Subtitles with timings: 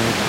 [0.00, 0.27] Thank you.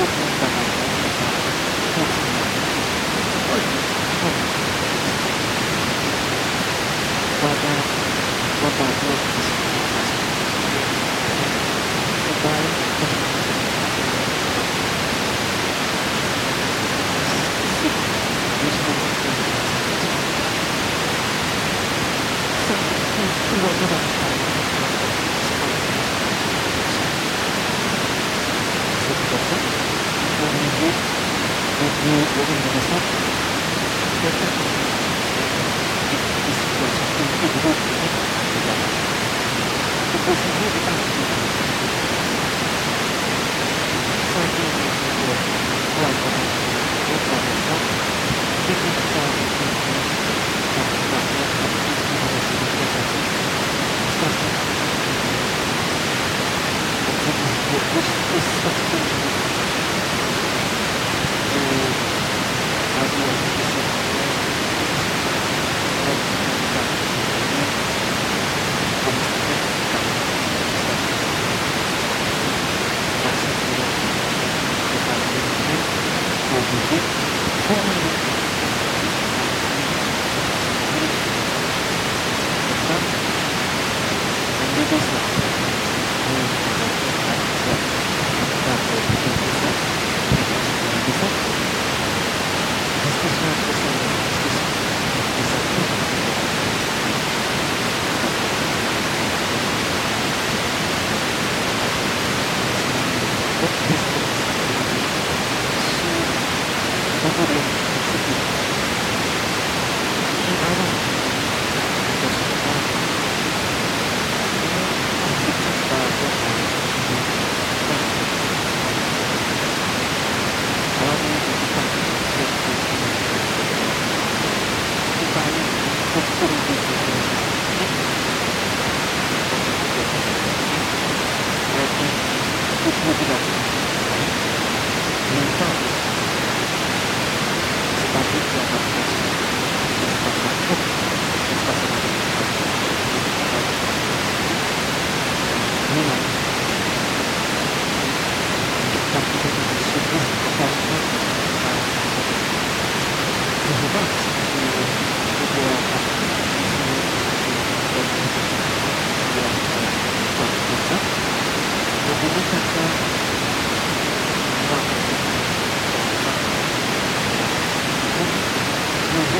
[0.00, 0.39] Дякую.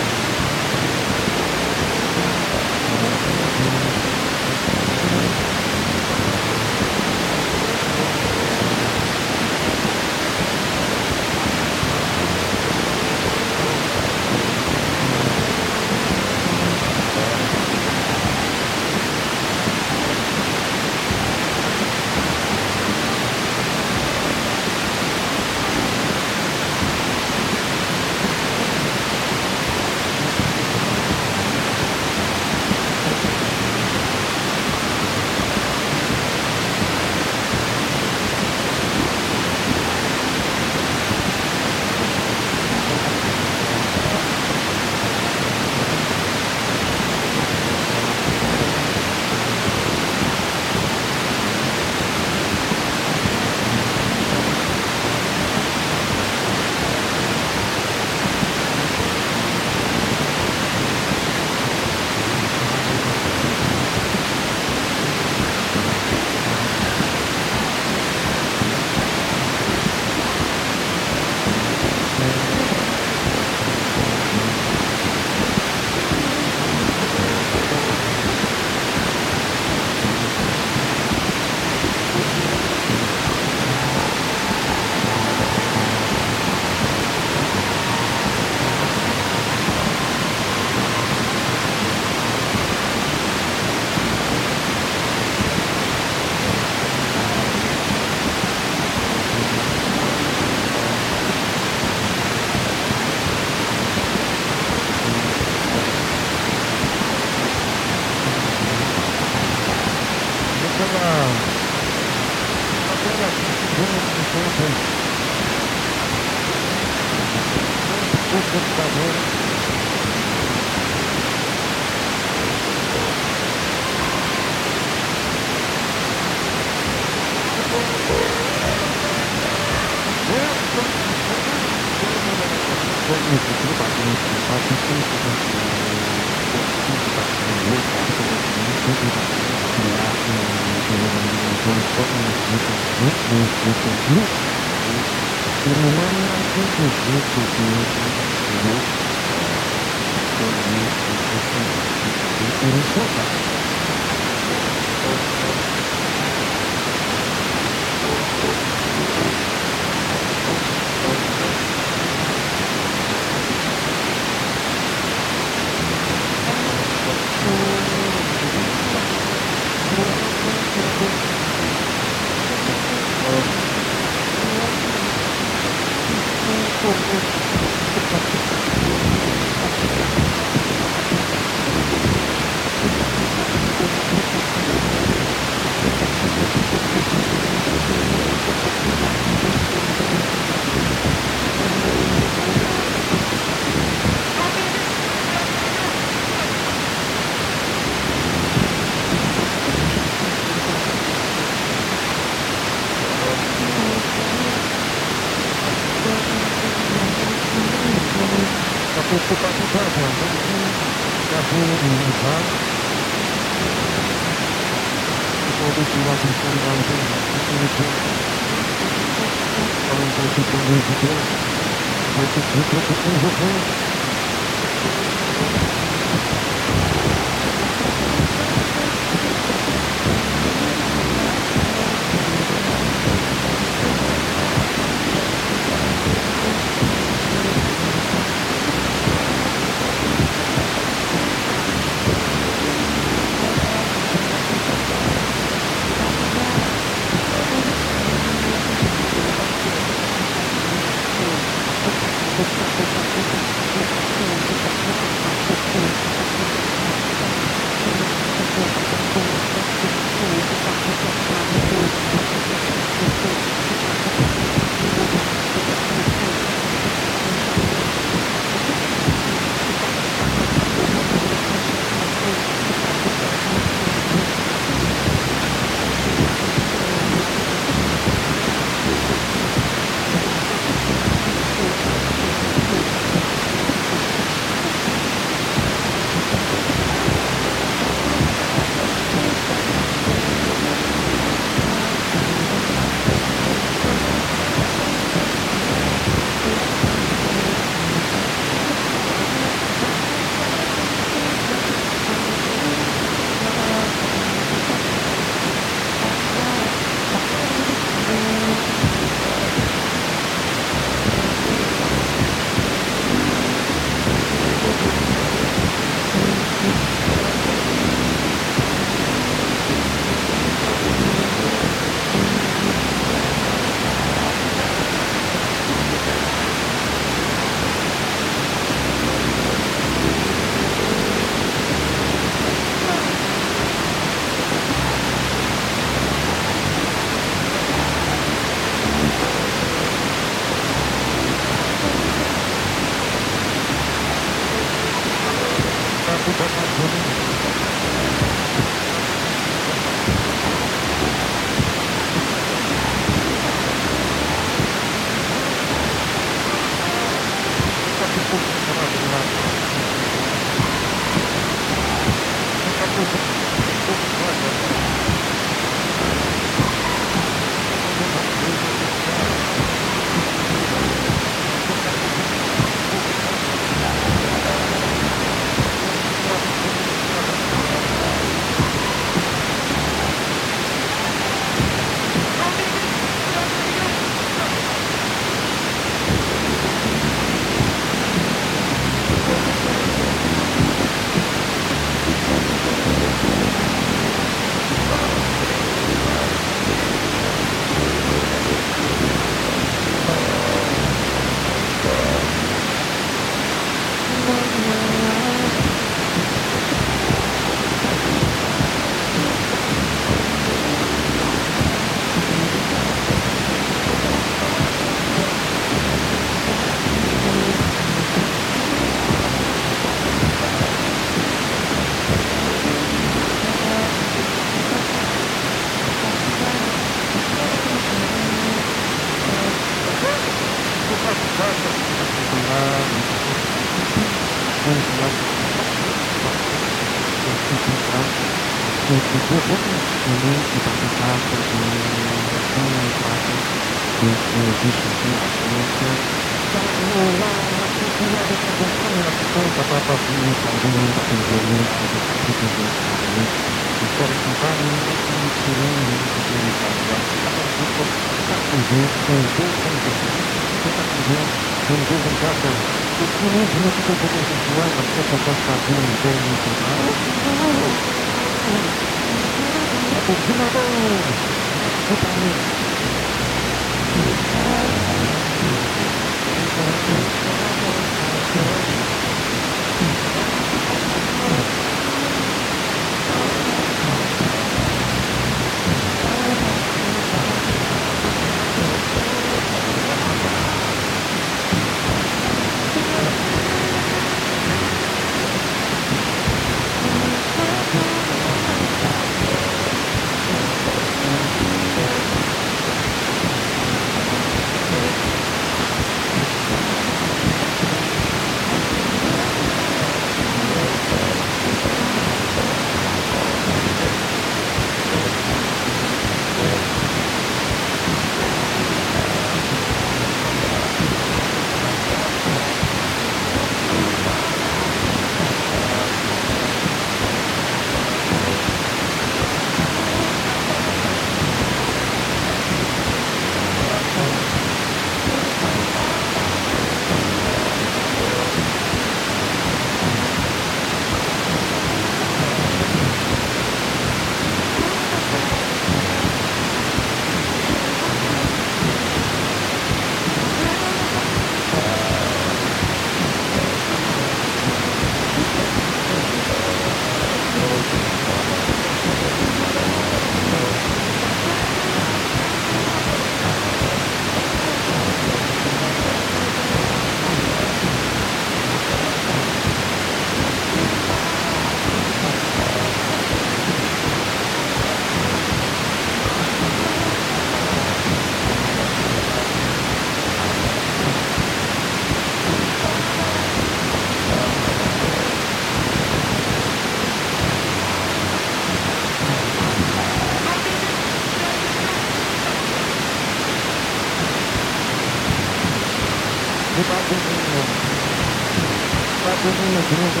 [599.73, 600.00] Thank you.